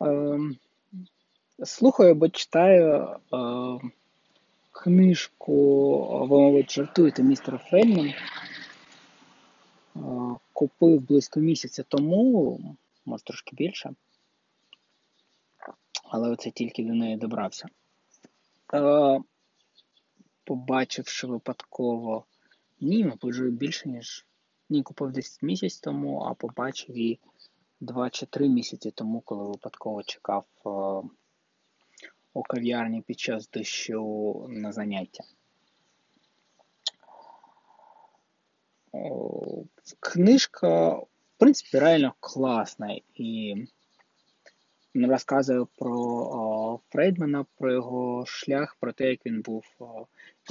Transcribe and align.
Ем, 0.00 0.58
слухаю 1.64 2.10
або 2.10 2.28
читаю 2.28 3.20
ем, 3.32 3.92
книжку, 4.72 6.26
ви, 6.26 6.66
жартуєте, 6.68 7.22
містер 7.22 7.58
Фрейдман. 7.58 8.06
Е, 8.06 8.14
купив 10.52 11.00
близько 11.00 11.40
місяця 11.40 11.82
тому, 11.82 12.60
може 13.06 13.24
трошки 13.24 13.56
більше. 13.56 13.94
Але 16.04 16.30
оце 16.30 16.50
тільки 16.50 16.84
до 16.84 16.94
неї 16.94 17.16
добрався. 17.16 17.68
Е, 18.74 19.20
побачивши 20.44 21.26
випадково, 21.26 22.24
ні, 22.80 23.04
мабуть, 23.04 23.52
більше, 23.52 23.88
ніж. 23.88 24.26
Ні, 24.68 24.82
купив 24.82 25.12
10 25.12 25.42
місяць 25.42 25.78
тому, 25.78 26.20
а 26.20 26.34
побачив 26.34 26.96
її 26.96 27.18
2 27.80 28.10
чи 28.10 28.26
3 28.26 28.48
місяці 28.48 28.90
тому, 28.90 29.20
коли 29.20 29.44
випадково 29.44 30.02
чекав 30.02 30.44
е, 30.66 30.70
у 32.34 32.42
кав'ярні 32.42 33.02
під 33.02 33.20
час 33.20 33.50
дощу 33.50 34.46
на 34.48 34.72
заняття. 34.72 35.24
Книжка, 40.00 40.88
в 40.90 41.06
принципі, 41.38 41.78
реально 41.78 42.14
класна 42.20 43.00
і 43.14 43.54
розказує 44.94 45.66
про 45.78 46.80
Фрейдмана, 46.88 47.46
про 47.58 47.72
його 47.72 48.26
шлях, 48.26 48.76
про 48.80 48.92
те, 48.92 49.10
як 49.10 49.26
він 49.26 49.42
був 49.42 49.64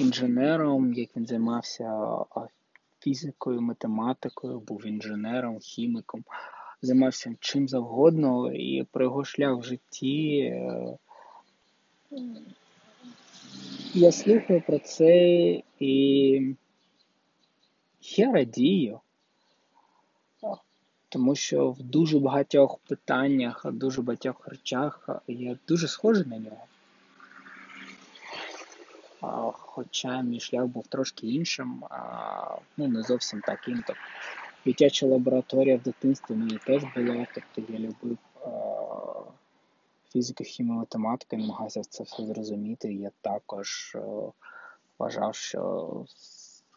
інженером, 0.00 0.92
як 0.92 1.16
він 1.16 1.26
займався 1.26 2.08
фізикою, 3.00 3.60
математикою, 3.60 4.60
був 4.60 4.86
інженером, 4.86 5.58
хіміком, 5.58 6.24
займався 6.82 7.34
чим 7.40 7.68
завгодно, 7.68 8.52
і 8.52 8.86
про 8.90 9.04
його 9.04 9.24
шлях 9.24 9.58
в 9.58 9.62
житті. 9.62 10.38
Е, 10.38 10.98
я 13.94 14.12
слухаю 14.12 14.62
про 14.66 14.78
це 14.78 15.12
і 15.80 16.56
я 18.00 18.32
радію, 18.32 19.00
тому 21.08 21.34
що 21.34 21.70
в 21.70 21.82
дуже 21.82 22.18
багатьох 22.18 22.78
питаннях, 22.88 23.64
в 23.64 23.72
дуже 23.72 24.02
багатьох 24.02 24.48
речах 24.48 25.08
я 25.28 25.58
дуже 25.68 25.88
схожий 25.88 26.26
на 26.26 26.38
нього. 26.38 26.66
Хоча 29.52 30.22
мій 30.22 30.40
шлях 30.40 30.66
був 30.66 30.86
трошки 30.86 31.26
іншим, 31.26 31.84
ну 32.76 32.88
не 32.88 33.02
зовсім 33.02 33.40
таким. 33.40 33.84
Тобто 33.86 34.02
Дитяча 34.66 35.06
лабораторія 35.06 35.76
в 35.76 35.82
дитинстві 35.82 36.34
мені 36.34 36.58
теж 36.66 36.82
була, 36.96 37.26
тобто 37.34 37.72
я 37.72 37.78
любив 37.78 38.18
фізику, 40.12 40.44
хімію, 40.44 40.74
математику, 40.74 41.36
намагався 41.36 41.82
це 41.82 42.04
все 42.04 42.26
зрозуміти. 42.26 42.94
Я 42.94 43.10
також 43.20 43.96
вважав, 44.98 45.34
що 45.34 46.04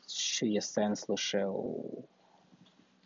що 0.08 0.46
є 0.46 0.62
сенс 0.62 1.10
лише 1.10 1.48
у 1.48 1.84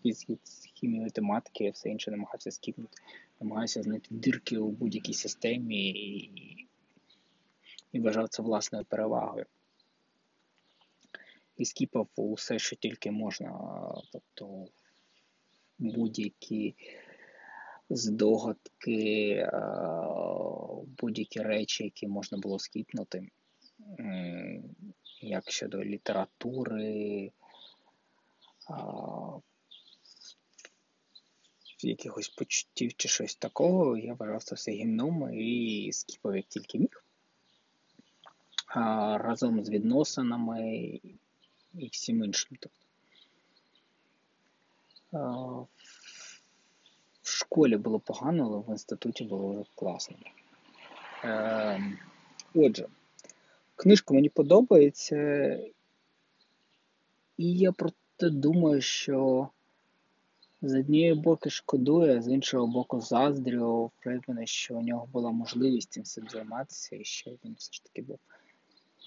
фізиці, 0.03 0.37
хімії, 0.73 1.01
математики, 1.01 1.67
а 1.67 1.71
все 1.71 1.89
інше 1.89 2.11
намагався 2.11 2.51
скіпнути. 2.51 3.01
Намагався 3.41 3.83
знайти 3.83 4.07
дірки 4.09 4.57
у 4.57 4.69
будь-якій 4.69 5.13
системі 5.13 5.89
і, 5.89 6.67
і 7.91 7.99
вважав 7.99 8.29
це 8.29 8.43
власною 8.43 8.85
перевагою. 8.85 9.45
І 11.57 11.65
скіпав 11.65 12.07
усе, 12.15 12.59
що 12.59 12.75
тільки 12.75 13.11
можна, 13.11 13.51
тобто 14.11 14.65
будь-які 15.79 16.75
здогадки, 17.89 19.49
будь-які 20.99 21.39
речі, 21.39 21.83
які 21.83 22.07
можна 22.07 22.37
було 22.37 22.59
скіпнути 22.59 23.27
як 25.21 25.51
щодо 25.51 25.83
літератури, 25.83 27.31
якихось 31.79 32.29
почуттів 32.29 32.93
чи 32.97 33.07
щось 33.07 33.35
такого, 33.35 33.97
я 33.97 34.13
вважав 34.13 34.43
це 34.43 34.55
все 34.55 34.71
гімном 34.71 35.33
і 35.33 35.89
скіпав 35.93 36.35
як 36.35 36.45
тільки 36.45 36.79
міг. 36.79 37.05
Разом 39.15 39.63
з 39.63 39.69
відносинами 39.69 40.99
і 41.73 41.87
всім 41.87 42.23
іншим. 42.23 42.57
Тобто. 42.59 42.79
В 47.21 47.29
школі 47.29 47.77
було 47.77 47.99
погано, 47.99 48.45
але 48.45 48.57
в 48.57 48.69
інституті 48.69 49.23
було 49.23 49.65
класно. 49.75 50.17
Е, 51.23 51.97
отже, 52.55 52.87
Книжка 53.75 54.13
мені 54.13 54.29
подобається, 54.29 55.59
і 57.37 57.53
я 57.57 57.71
проте 57.71 58.29
думаю, 58.29 58.81
що 58.81 59.47
з 60.61 60.75
однієї 60.75 61.13
боку 61.13 61.49
шкодує, 61.49 62.21
з 62.21 62.27
іншого 62.27 62.67
боку, 62.67 63.01
заздрю 63.01 63.91
Фредмана, 63.99 64.45
що 64.45 64.75
у 64.75 64.81
нього 64.81 65.07
була 65.13 65.31
можливість 65.31 65.91
цим 65.91 66.27
займатися, 66.27 66.95
і 66.95 67.03
що 67.03 67.31
він 67.45 67.55
все 67.57 67.73
ж 67.73 67.83
таки 67.83 68.01
був, 68.01 68.19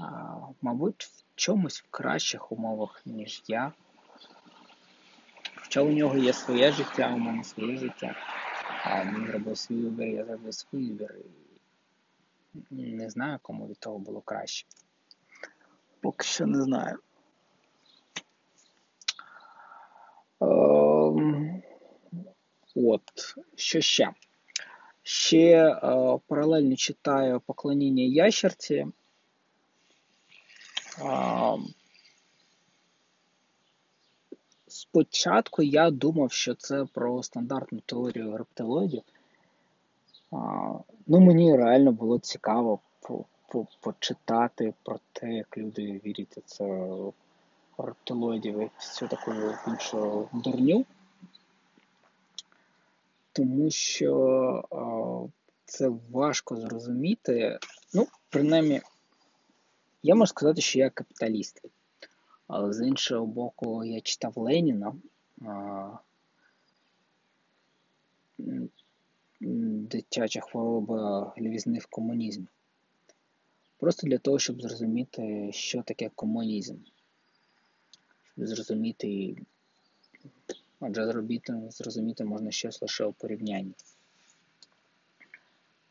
а, 0.01 0.37
мабуть, 0.63 1.05
в 1.05 1.25
чомусь 1.37 1.81
в 1.83 1.87
кращих 1.91 2.53
умовах, 2.53 3.03
ніж 3.07 3.43
я. 3.49 3.73
Хоча 5.55 5.81
у 5.81 5.93
нього 5.93 6.19
є 6.19 6.33
своє 6.33 6.73
життя, 6.73 7.13
у 7.15 7.19
мене 7.19 7.45
своє 7.45 7.77
життя, 7.77 8.17
а 8.85 9.05
він 9.05 9.27
зробив 9.27 9.59
свій 9.59 9.83
вибір, 9.83 10.07
я 10.07 10.25
зробив 10.25 10.55
свій 10.55 10.93
вибір 10.93 11.15
не 12.71 13.11
знаю, 13.11 13.39
кому 13.43 13.67
від 13.67 13.79
того 13.79 13.99
було 13.99 14.21
краще. 14.21 14.67
Поки 16.01 16.25
що 16.25 16.47
не 16.47 16.63
знаю. 16.63 16.99
Ем, 20.41 21.63
от, 22.75 23.03
що 23.55 23.81
ще? 23.81 24.11
Ще 25.03 25.69
е, 25.69 25.81
паралельно 26.27 26.77
читаю 26.77 27.41
поклоніння 27.41 28.03
ящерці. 28.03 28.87
Е, 30.99 31.59
спочатку 34.67 35.63
я 35.63 35.91
думав, 35.91 36.33
що 36.33 36.55
це 36.55 36.85
про 36.85 37.23
стандартну 37.23 37.81
теорію 37.87 38.37
рептилоїдів. 38.37 39.03
Ну, 41.07 41.21
мені 41.21 41.57
реально 41.57 41.93
було 41.93 42.19
цікаво 42.19 42.79
почитати 43.81 44.75
про 44.83 44.99
те, 45.13 45.33
як 45.33 45.59
люди 45.59 46.01
вірять 46.05 46.39
це 46.47 46.89
рептилоїдів 47.79 48.61
і 48.61 48.71
всю 48.79 49.09
таку 49.09 49.33
іншу 49.69 50.29
дурню. 50.33 50.85
Тому 53.33 53.71
що 53.71 54.15
о, 54.71 55.29
це 55.65 55.91
важко 56.11 56.57
зрозуміти. 56.57 57.59
Ну, 57.95 58.07
принаймні, 58.31 58.81
я 60.07 60.15
можу 60.15 60.31
сказати, 60.31 60.61
що 60.61 60.79
я 60.79 60.91
капіталіст. 60.91 61.63
Але 62.47 62.73
з 62.73 62.87
іншого 62.87 63.27
боку, 63.27 63.85
я 63.85 64.01
читав 64.01 64.33
Леніна. 64.37 64.95
Дитяча 69.41 70.41
хвороба 70.41 71.35
лівізни 71.39 71.79
в 71.79 71.87
комунізм. 71.87 72.45
Просто 73.79 74.07
для 74.07 74.19
того, 74.19 74.39
щоб 74.39 74.63
зрозуміти, 74.63 75.51
що 75.53 75.83
таке 75.83 76.11
комунізм. 76.15 76.77
Щоб 78.33 78.47
зрозуміти, 78.47 79.37
адже 80.81 81.07
зробити, 81.07 81.63
зрозуміти 81.71 82.25
можна 82.25 82.51
щось 82.51 82.83
лише 82.83 83.05
у 83.05 83.13
порівнянні. 83.13 83.75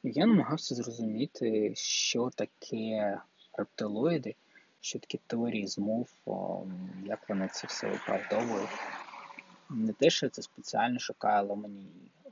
Я 0.03 0.25
намагався 0.25 0.75
зрозуміти, 0.75 1.73
що 1.75 2.29
таке 2.35 3.21
рептилоїди, 3.57 4.35
що 4.81 4.99
таке 4.99 5.17
теорії 5.27 5.67
змов, 5.67 6.09
як 7.05 7.29
вони 7.29 7.49
це 7.53 7.67
все 7.67 7.89
виправдовують. 7.89 8.69
Не 9.69 9.93
те, 9.93 10.09
що 10.09 10.25
я 10.25 10.29
це 10.29 10.41
спеціально 10.41 10.99
шукаю, 10.99 11.47
але 11.47 11.55
мені 11.55 11.87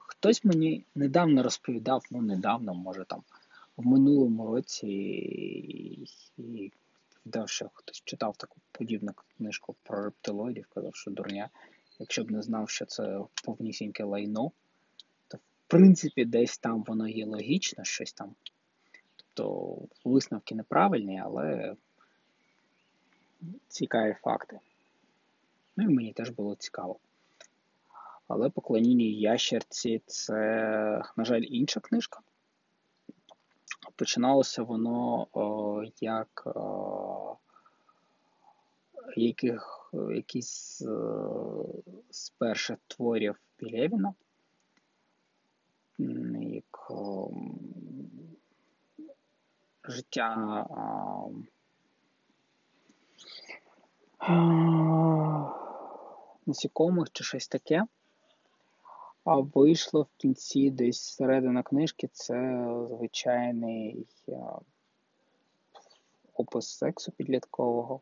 Хтось 0.08 0.46
мені 0.46 0.86
недавно 0.96 1.44
розповідав, 1.44 2.04
ну 2.12 2.22
недавно, 2.22 2.74
може 2.74 3.06
там 3.06 3.24
в 3.78 3.86
минулому 3.86 4.48
році 4.48 4.88
і 6.38 6.72
дав, 7.26 7.50
що 7.50 7.70
хтось 7.74 8.02
читав 8.06 8.38
таку 8.38 8.58
подібну 8.72 9.12
книжку 9.38 9.76
про 9.84 10.04
рептилоїдів, 10.04 10.68
казав, 10.74 10.96
що 10.96 11.12
дурня. 11.12 11.50
Якщо 12.00 12.24
б 12.24 12.32
не 12.32 12.42
знав, 12.42 12.70
що 12.70 12.86
це 12.86 13.20
повнісіньке 13.44 14.04
лайно, 14.04 14.52
то 15.28 15.38
в 15.38 15.42
принципі 15.68 16.26
десь 16.26 16.58
там 16.58 16.84
воно 16.84 17.08
є 17.08 17.26
логічно, 17.26 17.84
щось 17.84 18.14
там. 18.14 18.36
Тобто 19.34 19.78
висновки 20.06 20.56
неправильні, 20.56 21.22
але 21.26 21.76
цікаві 23.68 24.16
факти. 24.22 24.60
Ну 25.78 25.84
і 25.84 25.88
мені 25.88 26.14
теж 26.14 26.30
було 26.30 26.56
цікаво. 26.56 27.00
Але 28.28 28.50
поклоніння 28.50 29.06
ящерці 29.06 30.02
це, 30.06 30.36
на 31.18 31.26
жаль, 31.26 31.42
інша 31.42 31.80
книжка. 31.80 32.20
Починалося 33.96 34.64
воно 34.64 35.28
о, 35.34 35.84
як 36.02 36.44
о, 36.46 37.38
яких, 39.16 39.90
якийсь 39.94 40.78
з 42.10 42.30
перших 42.38 42.78
творів 42.88 43.36
Пілєвіна, 43.56 44.14
як 45.98 46.92
о, 46.92 47.32
життя 49.84 50.36
насікомих 56.46 57.12
чи 57.12 57.24
щось 57.24 57.48
таке. 57.48 57.84
А 59.26 59.38
вийшло 59.38 60.02
в 60.02 60.18
кінці 60.18 60.72
десь 60.72 61.02
середина 61.02 61.64
книжки 61.64 62.10
це 62.14 62.68
звичайний 62.90 64.08
опис 66.34 66.68
сексу 66.78 67.12
підліткового. 67.12 68.02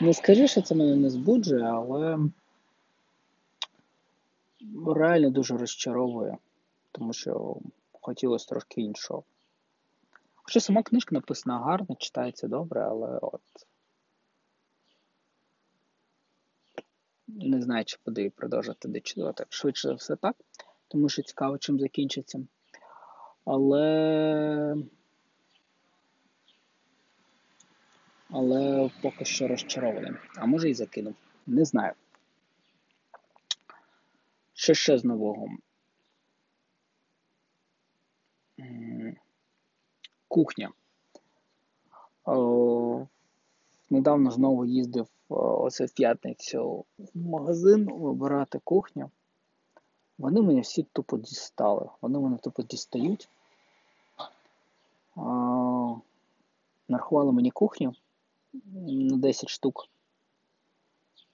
Не 0.00 0.14
скажи, 0.14 0.48
що 0.48 0.62
це 0.62 0.74
мене 0.74 0.96
не 0.96 1.10
збуджує, 1.10 1.64
але 1.64 2.18
реально 4.86 5.30
дуже 5.30 5.56
розчаровує, 5.56 6.38
тому 6.92 7.12
що 7.12 7.56
хотілося 7.92 8.48
трошки 8.48 8.80
іншого. 8.80 9.24
Хоча 10.34 10.60
сама 10.60 10.82
книжка 10.82 11.14
написана 11.14 11.58
гарно, 11.58 11.96
читається 11.98 12.48
добре, 12.48 12.82
але 12.82 13.18
от 13.22 13.40
не 17.36 17.62
знаю, 17.62 17.84
чи 17.84 17.96
буду 18.06 18.20
її 18.20 18.30
продовжувати 18.30 18.88
дочитувати. 18.88 19.44
Швидше 19.48 19.88
за 19.88 19.94
все 19.94 20.16
так, 20.16 20.36
тому 20.88 21.08
що 21.08 21.22
цікаво, 21.22 21.58
чим 21.58 21.80
закінчиться. 21.80 22.40
Але. 23.44 24.76
Але 28.30 28.90
поки 29.02 29.24
що 29.24 29.48
розчарований. 29.48 30.12
А 30.36 30.46
може 30.46 30.70
і 30.70 30.74
закинув. 30.74 31.14
Не 31.46 31.64
знаю. 31.64 31.92
Що 34.60 34.74
ще 34.74 34.98
з 34.98 35.04
нового? 35.04 35.48
Кухня. 40.28 40.72
Недавно 43.90 44.30
знову 44.30 44.64
їздив 44.64 45.08
оце 45.28 45.84
в 45.84 45.92
п'ятницю 45.92 46.84
в 46.98 47.18
магазин 47.18 47.88
вибирати 47.92 48.60
кухню. 48.64 49.10
Вони 50.18 50.42
мене 50.42 50.60
всі 50.60 50.82
тупо 50.82 51.18
дістали. 51.18 51.88
Вони 52.00 52.18
мене 52.18 52.36
тупо 52.36 52.62
дістають. 52.62 53.28
Нарахували 56.88 57.32
мені 57.32 57.50
кухню 57.50 57.94
на 58.84 59.16
10 59.16 59.48
штук. 59.48 59.88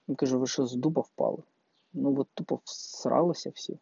Я 0.08 0.14
кажу, 0.14 0.40
ви 0.40 0.46
що 0.46 0.66
з 0.66 0.74
дуба 0.74 1.02
впали? 1.02 1.42
Ну 1.96 2.20
от 2.20 2.28
тупо 2.34 2.60
всралися 2.64 3.50
всі. 3.50 3.78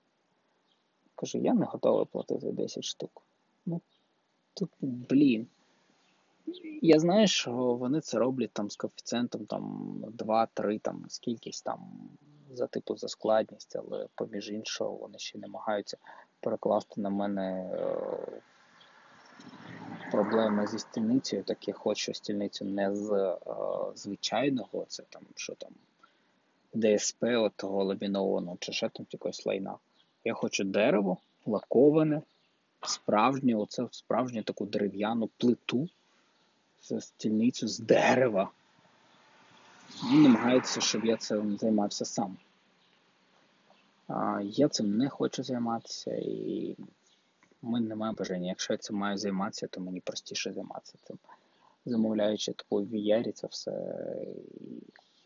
Кажу, 1.14 1.38
я 1.38 1.54
не 1.54 1.66
готовий 1.66 2.06
платити 2.06 2.52
10 2.52 2.84
штук. 2.84 3.22
Ну, 3.66 3.80
тут, 4.54 4.70
блін. 4.80 5.46
Я 6.82 6.98
знаю, 6.98 7.26
що 7.26 7.52
вони 7.52 8.00
це 8.00 8.18
роблять 8.18 8.50
там 8.52 8.70
з 8.70 8.76
коефіцієнтом 8.76 9.46
там 9.46 9.94
2-3, 10.18 10.80
там 10.80 11.04
скількись 11.08 11.62
там 11.62 12.08
за 12.52 12.66
типу 12.66 12.96
за 12.96 13.08
складність, 13.08 13.76
але 13.76 14.08
поміж 14.14 14.50
іншого 14.50 14.96
вони 14.96 15.18
ще 15.18 15.38
намагаються 15.38 15.96
перекласти 16.40 17.00
на 17.00 17.10
мене 17.10 17.70
е, 17.72 18.42
проблеми 20.10 20.66
зі 20.66 20.78
стільницею, 20.78 21.42
так 21.42 21.68
я 21.68 21.74
хочу 21.74 22.14
стільницю 22.14 22.64
не 22.64 22.94
з 22.94 23.12
е, 23.12 23.38
звичайного, 23.94 24.84
це 24.88 25.02
там 25.10 25.22
що 25.34 25.54
там 25.54 25.70
ДСП, 26.74 27.24
от 27.24 27.52
того 27.56 27.84
ламінованого 27.84 28.56
чи 28.60 28.72
ще 28.72 28.88
там 28.88 29.06
якогось 29.10 29.46
лайна. 29.46 29.74
Я 30.24 30.34
хочу 30.34 30.64
дерево, 30.64 31.16
лаковане, 31.46 32.22
справжнє, 32.82 33.54
оце 33.54 33.88
справжню 33.90 34.42
таку 34.42 34.66
дерев'яну 34.66 35.30
плиту 35.36 35.88
за 36.82 37.00
стільницю 37.00 37.68
з 37.68 37.78
дерева. 37.78 38.50
Він 40.12 40.22
намагається, 40.22 40.80
щоб 40.80 41.04
я 41.04 41.16
цим 41.16 41.58
займався 41.58 42.04
сам. 42.04 42.36
А, 44.08 44.40
Я 44.44 44.68
цим 44.68 44.96
не 44.96 45.08
хочу 45.08 45.42
займатися 45.42 46.14
і 46.14 46.76
у 47.62 47.66
мене 47.66 47.88
немає 47.88 48.12
бажання. 48.12 48.48
Якщо 48.48 48.72
я 48.72 48.76
цим 48.76 48.96
маю 48.96 49.18
займатися, 49.18 49.66
то 49.66 49.80
мені 49.80 50.00
простіше 50.00 50.52
займатися 50.52 50.94
цим. 51.02 51.18
Замовляючи 51.86 52.52
таку 52.52 52.76
в 52.76 52.94
VR, 52.94 53.32
це 53.32 53.46
все 53.46 53.70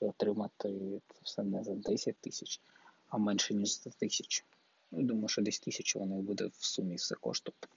отримати 0.00 1.00
це 1.08 1.20
все 1.22 1.42
не 1.42 1.64
за 1.64 1.74
10 1.74 2.16
тисяч, 2.16 2.60
а 3.08 3.18
менше, 3.18 3.54
ніж 3.54 3.82
за 3.82 3.90
тисячу. 3.90 4.44
Думаю, 4.90 5.28
що 5.28 5.42
десь 5.42 5.60
тисячу 5.60 5.98
воно 5.98 6.14
буде 6.14 6.46
в 6.46 6.64
сумі 6.64 6.94
все 6.94 7.14
коштувати. 7.14 7.68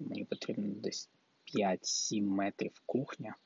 Мені 0.00 0.24
потрібно 0.24 0.74
десь 0.74 1.08
5-7 1.54 2.22
метрів 2.22 2.82
кухня. 2.86 3.36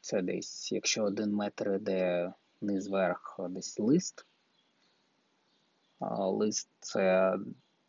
Це 0.00 0.22
десь, 0.22 0.72
якщо 0.72 1.04
один 1.04 1.34
метр 1.34 1.74
йде 1.74 2.32
низ 2.60 2.88
верх 2.88 3.40
десь 3.48 3.78
лист. 3.78 4.26
Лист 6.18 6.68
це 6.80 7.36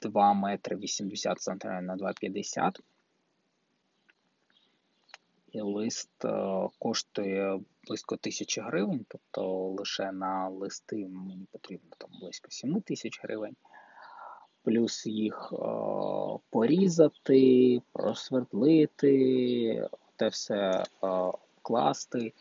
2 0.02 0.34
метри 0.34 0.76
80 0.76 1.42
см 1.42 1.68
на 1.82 1.96
2,50. 1.96 2.80
І 5.54 5.62
лист 5.62 6.26
е, 6.26 6.70
коштує 6.80 7.60
близько 7.88 8.16
1000 8.16 8.62
гривень, 8.62 9.06
тобто 9.08 9.68
лише 9.68 10.12
на 10.12 10.50
листи 10.50 10.96
мені 10.96 11.48
потрібно 11.52 11.90
там 11.98 12.10
близько 12.22 12.48
7 12.52 12.82
тисяч 12.82 13.20
гривень 13.24 13.56
плюс 14.64 15.06
їх 15.06 15.54
о, 15.54 16.40
порізати, 16.50 17.82
просвердлити, 17.94 19.90
те 20.16 20.28
все 20.28 20.84
о, 21.02 21.34
класти. 21.62 22.34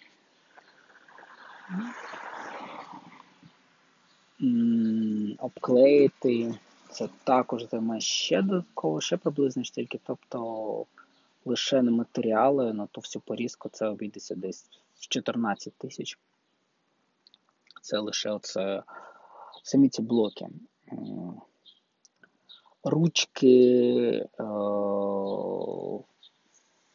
Обклеїти. 5.39 6.55
Це 6.91 7.09
також 7.25 7.69
займе 7.71 8.01
ще 8.01 8.43
додатково, 8.43 9.01
ще 9.01 9.17
приблизно 9.17 9.65
стільки. 9.65 10.01
Тобто 10.07 10.87
лише 11.45 11.83
не 11.83 11.91
матеріали 11.91 12.73
на 12.73 12.87
ту 12.87 13.01
всю 13.01 13.23
порізку 13.23 13.69
це 13.69 13.87
обійдеться 13.87 14.35
десь 14.35 14.67
в 14.97 15.09
14 15.09 15.75
тисяч. 15.75 16.19
Це 17.83 17.99
лише 17.99 18.31
оце 18.31 18.83
самі 19.63 19.89
ці 19.89 20.03
блоки 20.03 20.49
ручки, 22.85 24.29
е, 24.41 24.45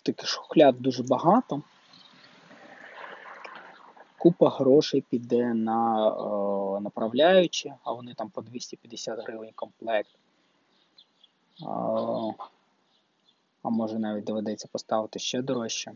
таких 0.04 0.27
шухляд 0.27 0.75
дуже 0.80 1.04
багато. 1.04 1.62
Купа 4.18 4.50
грошей 4.50 5.04
піде 5.10 5.54
на 5.54 6.08
е, 6.08 6.82
направляючі, 6.82 7.74
а 7.84 7.94
вони 7.94 8.13
там 8.13 8.30
по 8.30 8.42
250 8.42 9.20
гривень 9.27 9.51
комплект. 9.56 10.10
Е, 11.62 11.66
а 13.67 13.69
може 13.69 14.00
навіть 14.00 14.24
доведеться 14.24 14.67
поставити 14.71 15.19
ще 15.19 15.41
дорожче. 15.41 15.91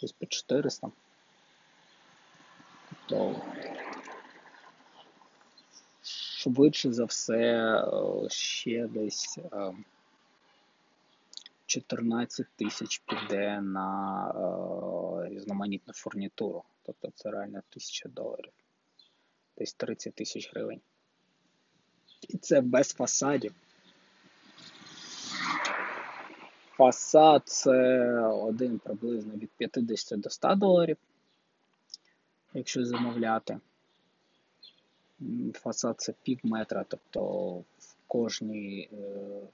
Десь 0.00 0.12
по 0.12 0.26
400. 0.26 0.90
Тобто 3.06 3.40
швидше 6.02 6.92
за 6.92 7.04
все 7.04 7.36
е, 7.36 8.28
ще 8.28 8.86
десь 8.86 9.38
14 11.66 12.46
е, 12.46 12.48
тисяч 12.56 12.98
піде 12.98 13.60
на 13.60 14.28
е, 14.30 15.28
різноманітну 15.28 15.94
фурнітуру. 15.94 16.62
Тобто 16.82 17.10
це 17.14 17.30
реально 17.30 17.58
1000 17.58 18.08
доларів. 18.08 18.52
Десь 19.58 19.74
30 19.74 20.14
тисяч 20.14 20.50
гривень. 20.52 20.80
І 22.28 22.38
це 22.38 22.60
без 22.60 22.88
фасадів. 22.88 23.54
Фасад 26.82 27.42
це 27.48 28.10
один 28.28 28.78
приблизно 28.78 29.34
від 29.34 29.50
50 29.50 30.20
до 30.20 30.30
100 30.30 30.54
доларів, 30.54 30.96
якщо 32.54 32.84
замовляти 32.84 33.60
фасад 35.54 36.00
це 36.00 36.14
пів 36.22 36.40
метра, 36.42 36.84
тобто 36.88 37.22
в 37.78 37.96
кожній 38.06 38.90
е, 38.92 39.48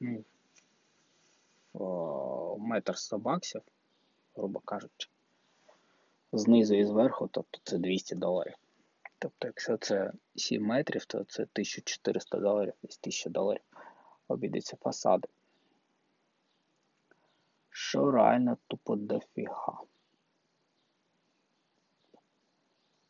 ну, 0.00 0.24
метр 2.58 2.96
100 2.96 3.18
баксів, 3.18 3.62
грубо 4.36 4.60
кажучи, 4.60 5.08
знизу 6.32 6.74
і 6.74 6.84
зверху, 6.84 7.28
тобто 7.32 7.60
це 7.64 7.78
200 7.78 8.14
доларів. 8.14 8.54
Тобто, 9.18 9.46
якщо 9.46 9.76
це 9.76 10.12
7 10.36 10.62
метрів, 10.62 11.04
то 11.04 11.24
це 11.24 11.42
1400 11.42 12.38
доларів, 12.38 12.72
десь 12.82 12.98
1000 13.02 13.30
доларів 13.30 13.62
обійдеться 14.28 14.76
фасади. 14.76 15.28
Що 17.70 18.10
реально 18.10 18.56
тупо 18.66 18.96
дофіга. 18.96 19.80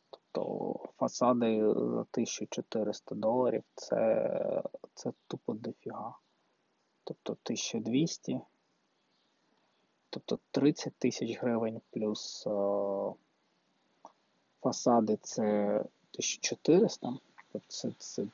Тобто 0.09 0.79
фасади 0.97 1.59
за 1.73 1.99
1400 2.01 3.15
доларів 3.15 3.63
це, 3.75 4.63
це 4.93 5.11
тупо 5.27 5.53
дофіга. 5.53 6.15
Тобто 7.03 7.33
1200. 7.33 8.41
Тобто 10.09 10.39
30 10.51 10.93
тисяч 10.95 11.39
гривень 11.39 11.81
плюс 11.89 12.47
о, 12.47 13.15
фасади 14.61 15.17
це 15.21 15.77
1400. 15.79 17.13
Тобто 17.51 17.67
це, 17.67 17.91
це 17.97 18.27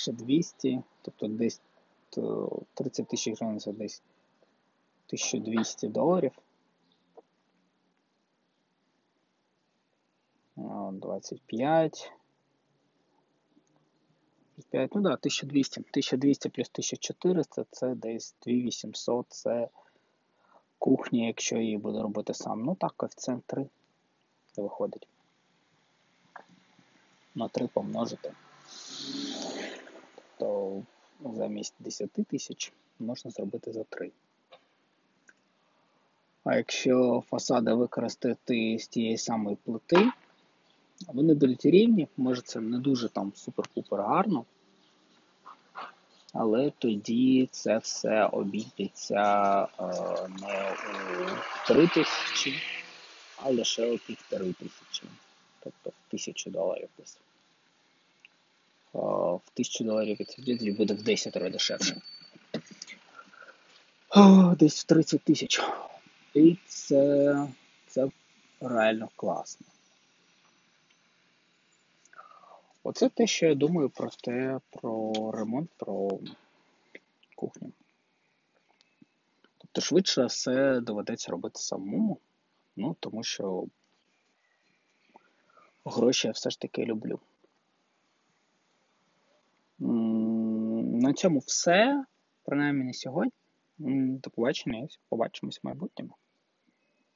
ще 0.00 0.12
200, 0.12 0.82
тобто 1.02 1.28
десь 1.28 1.60
30 2.74 3.08
тисяч 3.08 3.40
гривень 3.40 3.60
це 3.60 3.72
десь 3.72 4.02
1200 5.06 5.88
доларів. 5.88 6.32
25. 10.92 12.12
5, 14.70 14.94
ну 14.94 15.00
да, 15.00 15.16
1200. 15.16 15.80
1200 15.80 16.48
плюс 16.48 16.68
1400 16.68 17.64
це 17.70 17.94
десь 17.94 18.34
2800, 18.42 19.26
це 19.28 19.68
кухня, 20.78 21.26
якщо 21.26 21.56
її 21.56 21.78
буду 21.78 22.02
робити 22.02 22.34
сам. 22.34 22.62
Ну 22.62 22.74
так, 22.74 22.92
коефіцієнт 22.96 23.44
3 23.46 23.66
виходить. 24.56 25.08
На 27.34 27.48
3 27.48 27.66
помножити. 27.66 28.32
Замість 31.40 31.74
10 31.78 32.10
тисяч 32.12 32.72
можна 32.98 33.30
зробити 33.30 33.72
за 33.72 33.84
3. 33.84 34.10
А 36.44 36.56
якщо 36.56 37.22
фасади 37.30 37.72
використати 37.72 38.78
з 38.78 38.88
тієї 38.88 39.18
самої 39.18 39.56
плити, 39.56 40.10
вони 41.08 41.34
будуть 41.34 41.64
рівні, 41.64 42.08
може 42.16 42.42
це 42.42 42.60
не 42.60 42.78
дуже 42.78 43.08
там 43.08 43.32
супер-пупер 43.36 44.06
гарно. 44.06 44.44
Але 46.32 46.72
тоді 46.78 47.48
це 47.50 47.78
все 47.78 48.24
обійдеться 48.24 49.62
е, 49.62 49.84
не 50.28 50.76
у 51.70 51.74
3 51.74 51.86
тисячі, 51.86 52.54
а 53.36 53.50
лише 53.50 53.92
у 53.92 53.98
півтори 53.98 54.52
тисячі. 54.52 55.06
Тобто 55.60 55.90
в 55.90 56.10
тисячу 56.10 56.50
доларів 56.50 56.88
десь. 56.98 57.18
Е, 58.94 58.98
в 59.44 59.50
тисячу 59.54 59.84
доларів 59.84 60.16
від 60.20 60.38
відсюди 60.38 60.72
буде 60.72 60.94
в 60.94 61.02
10 61.02 61.36
разів 61.36 61.52
дешевше. 61.52 62.00
О, 64.08 64.54
десь 64.54 64.82
в 64.82 64.86
30 64.86 65.22
тисяч. 65.22 65.60
І 66.34 66.56
це, 66.66 67.48
це 67.86 68.08
реально 68.60 69.08
класно. 69.16 69.66
Оце 72.82 73.08
те, 73.08 73.26
що 73.26 73.46
я 73.46 73.54
думаю 73.54 73.90
про 73.90 74.10
те, 74.10 74.60
про 74.70 75.12
ремонт, 75.32 75.70
про 75.76 76.18
кухню. 77.36 77.72
Тобто, 79.58 79.80
швидше 79.80 80.24
все 80.24 80.80
доведеться 80.80 81.32
робити 81.32 81.60
самому, 81.60 82.18
ну, 82.76 82.96
тому 83.00 83.22
що 83.22 83.66
гроші 85.84 86.26
я 86.26 86.32
все 86.32 86.50
ж 86.50 86.60
таки 86.60 86.84
люблю. 86.84 87.20
На 91.00 91.12
цьому 91.12 91.38
все. 91.38 92.04
Принаймні 92.44 92.84
на 92.84 92.92
сьогодні. 92.92 93.32
До 94.18 94.30
побачення, 94.30 94.88
побачимось 95.08 95.60
в 95.62 95.66
майбутньому. 95.66 96.16